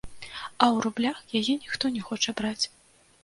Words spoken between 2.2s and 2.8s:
браць.